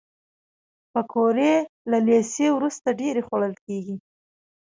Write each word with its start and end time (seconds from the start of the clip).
پکورې 0.91 1.53
له 1.91 1.97
لیسې 2.07 2.47
وروسته 2.53 2.87
ډېرې 2.99 3.21
خوړل 3.27 3.53
کېږي 3.65 3.95